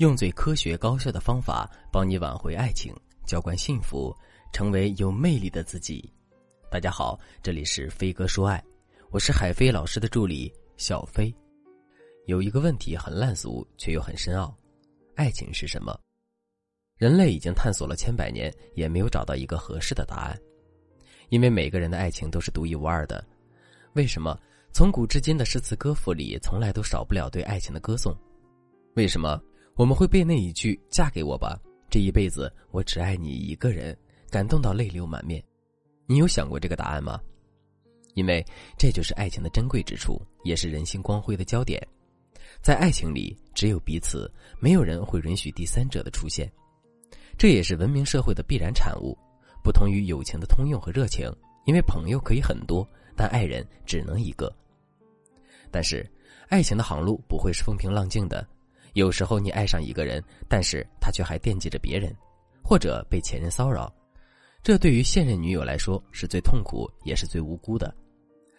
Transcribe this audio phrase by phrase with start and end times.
[0.00, 2.90] 用最科学高效的方法帮你挽回爱情，
[3.26, 4.16] 浇灌幸福，
[4.50, 6.10] 成为有魅力的自己。
[6.70, 8.64] 大家好，这里是飞哥说爱，
[9.10, 11.30] 我是海飞老师的助理小飞。
[12.24, 14.56] 有一个问题很烂俗，却又很深奥：
[15.16, 15.94] 爱情是什么？
[16.96, 20.40] 人类已经探索了千百年，也没有找到一个合适的答案。
[21.28, 23.22] 因为每个人的爱情都是独一无二的。
[23.92, 24.34] 为什么
[24.72, 28.16] 从古至今的诗词歌赋里，从来都少不了对爱情的歌颂？
[28.94, 29.38] 为什么？
[29.76, 33.96] 我们会被那一句“嫁给我吧，这一辈子我只爱你一个人”
[34.30, 35.42] 感动到泪流满面。
[36.06, 37.20] 你有想过这个答案吗？
[38.14, 38.44] 因为
[38.76, 41.80] 这就是爱情的珍贵之处，也是人性光辉的焦点。
[42.60, 46.50] 在爱情里，只有彼此，没有人会允许第三者的出现。
[47.38, 49.16] 这也是文明社会的必然产物。
[49.62, 51.30] 不同于友情的通用和热情，
[51.64, 54.52] 因为朋友可以很多，但爱人只能一个。
[55.70, 56.04] 但是，
[56.48, 58.46] 爱情的航路不会是风平浪静的。
[58.94, 62.14] 有时候你爱上一个人，但是他却还惦记着别人，
[62.62, 63.92] 或者被前任骚扰，
[64.62, 67.94] 这对于现任女友来说是最痛苦也是最无辜的。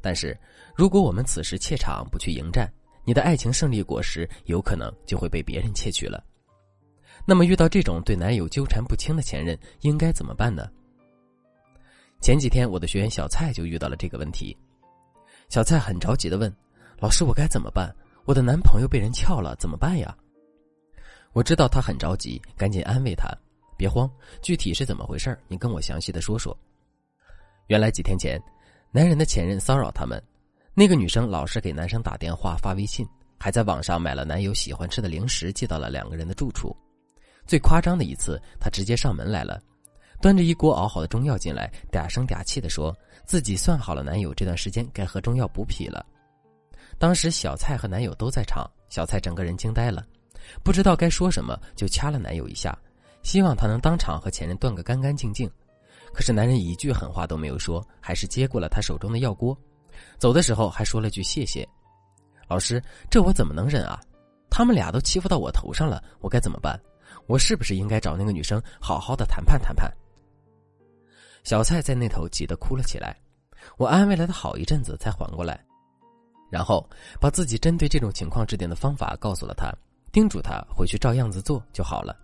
[0.00, 0.36] 但是，
[0.74, 2.72] 如果我们此时怯场不去迎战，
[3.04, 6.24] 你的爱情胜利果实有可能就会被别人窃取了。
[7.24, 10.68] 那么，遇到这种对男友纠缠不清的前任，应该怎么办呢？
[12.20, 14.56] 前几天，我的学员小蔡就遇到了这个问题。
[15.48, 16.52] 小蔡很着急的问
[16.98, 20.16] ：“老师，我该怎么办？”我的男朋友被人撬了，怎么办呀？
[21.32, 23.28] 我知道他很着急，赶紧安慰他
[23.76, 24.08] ：“别慌，
[24.40, 26.56] 具体是怎么回事你跟我详细的说说。”
[27.68, 28.40] 原来几天前，
[28.92, 30.22] 男人的前任骚扰他们，
[30.74, 33.06] 那个女生老是给男生打电话、发微信，
[33.38, 36.76] 还在网上买了男友喜欢吃的零食寄到了两个人的住处。
[37.44, 39.60] 最夸张的一次，她直接上门来了，
[40.20, 46.06] 端着一锅熬好的中药进来，嗲声嗲气的说自己算好了男友这段时间该喝中药补脾了。
[46.98, 50.06] 当时小蔡和男友都在场，小蔡整个人惊呆了，
[50.62, 52.76] 不知道该说什么，就掐了男友一下，
[53.22, 55.50] 希望他能当场和前任断个干干净净。
[56.12, 59.56] 可是男人一句狠话都没有说，还是接过了他手中的药锅，
[60.18, 61.66] 走的时候还说了句谢谢。
[62.48, 63.98] 老师，这我怎么能忍啊？
[64.50, 66.78] 他们俩都欺负到我头上了，我该怎么办？
[67.26, 69.90] 我是不是应该找那个女生好好的谈判谈判？
[71.44, 73.16] 小蔡在那头急得哭了起来，
[73.78, 75.58] 我安慰了他好一阵子，才缓过来。
[76.52, 76.86] 然后
[77.18, 79.72] 把自己针对这种情况制定的方法告诉了他，
[80.12, 82.14] 叮嘱他回去照样子做就好了。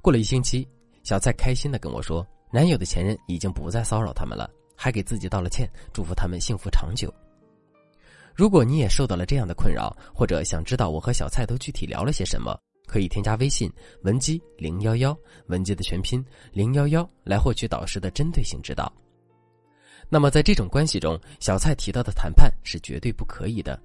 [0.00, 0.66] 过了一星期，
[1.04, 7.14] 小蔡开心的跟我说，男友的前任已经不再骚扰他们了，还给自己道了歉，祝福他们幸福长久。
[8.34, 12.58] 如果你也受到了这样的困扰，或者想知道我和小蔡都具体聊了些什么，
[12.88, 13.72] 可以添加微信
[14.02, 18.92] 文姬零幺幺，文姬的全拼零幺幺，来获取导师的针对性指导。
[20.12, 23.80] 那么，在这种关系中，小蔡提到的谈判是绝对不可以的，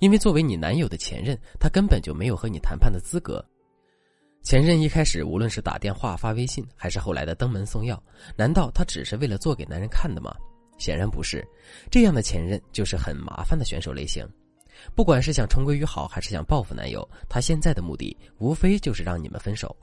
[0.00, 3.40] 因为作为你男友的前任，他根本就没有和你谈判的资格。
[4.42, 8.02] 前任一开始无论是打电话、发微信，还是后来的登门送药，
[8.36, 10.34] 难道他只是为了做给男人看的吗？
[10.78, 11.46] 显然不是，
[11.88, 14.28] 这样的前任就是很麻烦的选手类型。
[14.96, 19.76] 不管是想重归于好，还是想报复男友，他现在的目的无非就是让你们分手。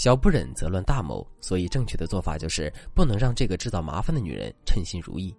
[0.00, 5.36] 小不忍则乱大谋，所以正确的做法就是不能让这个制造麻烦的女人称心如意。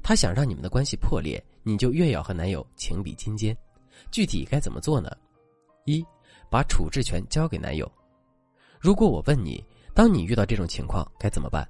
[0.00, 3.52] 她想让你们的关系破裂，你就越要和男友情比金坚。
[4.12, 5.10] 具体该怎么做呢？
[5.86, 6.06] 一，
[6.48, 7.90] 把处置权交给男友。
[8.78, 9.60] 如果我问你，
[9.92, 11.68] 当你遇到这种情况该怎么办？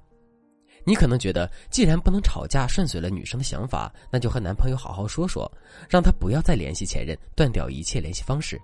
[0.85, 5.51] 你可能觉得，既然不能吵架，顺遂了女生的想法，那就和男朋友好好说说，
[5.89, 8.61] 让他不要再联系前任，断掉一切联系方式。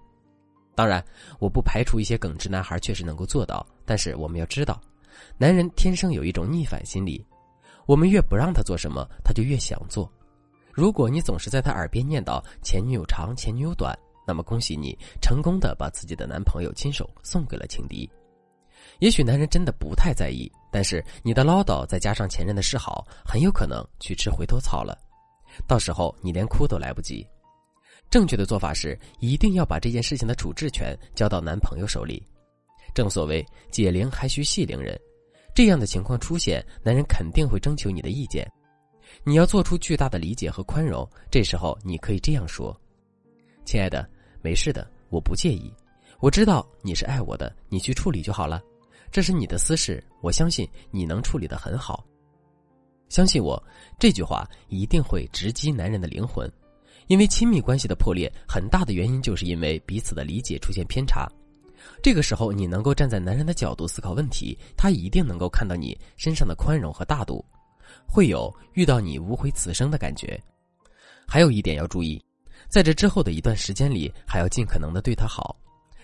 [0.77, 1.03] 当然，
[1.39, 4.79] 我不排除一些耿直男孩确实能够做到，但是我们要知道，
[5.35, 7.25] 男人天生有一种逆反心理，
[7.87, 10.07] 我们越不让他做什么，他就越想做。
[10.71, 18.07] 如果你总是在他耳边念叨前女友长，前女友短，那么恭喜你，成功的把自己的男朋友亲手送给了情敌。
[18.99, 24.95] 也许男人真的不太在意，但是你的唠叨再加上前任的示好，很有可能去吃回头草了，
[25.65, 27.25] 到时候你连哭都来不及。
[28.09, 32.23] 正确的做法是，一定要把这件事情的处置权交到男朋友手里。
[32.93, 34.99] 正所谓“解铃还需系铃人”，
[35.53, 38.49] 这样的情况出现，男人肯定会征求你的意见。
[39.23, 41.07] 你要做出巨大的理解和宽容。
[41.29, 42.75] 这时候，你可以这样说
[43.65, 44.09] ：“亲爱的，
[44.41, 45.71] 没事的，我不介意。
[46.19, 48.61] 我知道你是爱我的，你去处理就好了。
[49.11, 52.05] 这是你的私事，我相信你能处理的很好。
[53.09, 53.61] 相信我，
[53.99, 56.49] 这句话一定会直击男人的灵魂。”
[57.07, 61.27] 因为亲密关系的破裂，很大的原因就是因为彼此的理解出现偏差。
[62.03, 67.43] 这个时候，你能够站在男人的角度思考问题，他一定能够看到你身上的宽容和大度，
[68.07, 70.39] 会有遇到你无悔此生的感觉。
[71.25, 72.21] 还有一点要注意，
[72.67, 75.55] 在这之后的一段时间里，还要尽可能的对他好。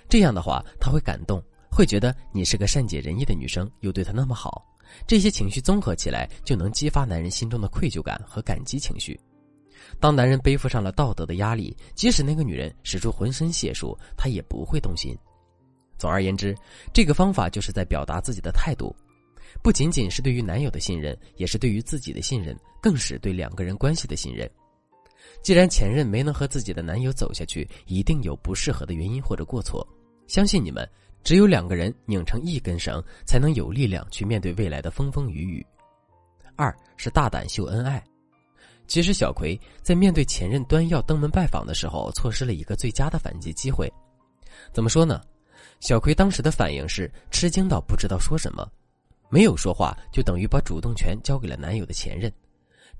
[0.08, 4.64] 这样的话他会感动，会觉得你是个善解人意的女生，又对他那么好。
[5.08, 9.20] 这些情绪综合起来，就能激发男人心中的愧疚感和感激情绪。
[10.00, 15.18] 当男人背负上了道德的压力，即使那个女人使出浑身解数，他也不会动心。
[15.98, 16.56] 总而言之，
[16.94, 18.94] 这个方法就是在表达自己的态度，
[19.62, 24.50] 不仅仅是对于男友的信任，也是对于自己的信任，更是对两个人关系的信任。
[25.42, 29.88] 既然前任没能和自己的男友走下去，一定有不适合的原因或者过错。
[30.28, 30.88] 相信你们，
[31.24, 35.66] 只有两个人拧成一根绳，才能有力量去面对未来的风风雨雨。
[36.56, 38.04] 二是大胆秀恩爱。
[38.88, 43.92] 其实小葵在面对前任端要登门拜访的时候，错失了一个最佳的反击机会。
[44.72, 45.22] 怎么说呢？
[45.80, 48.70] 小葵当时的反应是吃惊到不知道说什么，
[49.30, 52.32] 没有说话就等于把主动权交给了男友的前任。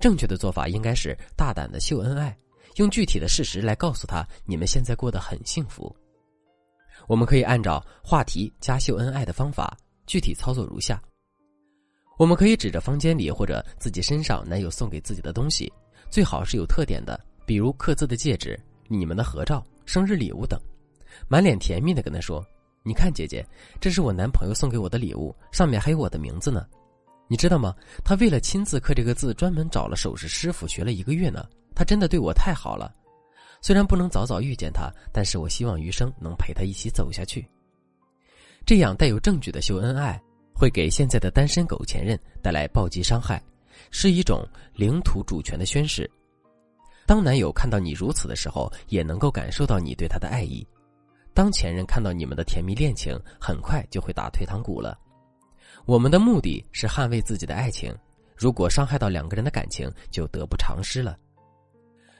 [0.00, 2.36] 正确的做法应该是大胆的秀恩爱，
[2.76, 5.94] 用具体的事实来告诉他你们现在过得很幸福。
[7.06, 9.76] 我们可以按照话题加秀恩爱的方法，
[10.06, 11.00] 具体操作如下。
[12.16, 15.72] 我们可以指着房间里或者自己身上男友送给自己的东西，
[16.08, 20.60] 最好是有特点的，比如刻字的戒指、你们的合照、生日礼物等，
[21.28, 22.44] 满脸甜蜜的跟他说
[22.84, 23.44] ：“你看，姐姐，
[23.80, 26.66] 这是我男朋友送给我的礼物，上面还有我的名字呢。
[27.26, 27.74] 你知道吗？
[28.04, 31.44] 他为了亲自刻这个字，专门找了首饰师傅学了一个月呢。
[31.74, 32.94] 他真的对我太好了，
[33.60, 37.44] 虽然不能早早遇见他，但是我希望余生能陪他一起走下去。
[38.64, 40.22] 这样带有证据的秀恩爱。”
[40.54, 43.42] 会给现在的单身狗前任带来暴击伤害，
[43.90, 46.08] 是一种领土主权的宣誓。
[47.04, 50.66] 当男友看到你如此的时候，也能够感受到你对他的爱意。
[51.34, 54.96] 当前任看到你们的甜蜜恋情，很快就会打退堂鼓了。
[55.84, 57.94] 我们的目的是捍卫自己的爱情，
[58.36, 61.18] 如果伤害到两个人的感情，就得不偿失了。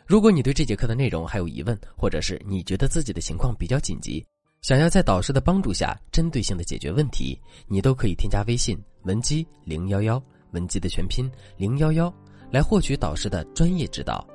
[0.05, 4.23] 如果你对这节课的内容还有疑问，或者是你觉得自己的情况比较紧急。
[4.65, 7.39] 想要在导师的帮助下针对性的解决问题，
[7.69, 10.23] 你都可以添加微信文姬零幺幺，
[10.53, 12.11] 文姬的全拼零幺幺，
[12.51, 14.27] 来获取导师的专业指导。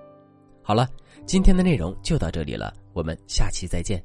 [0.61, 0.87] 好了，
[1.25, 3.99] 今天的内容就到这里了，我们下期再见。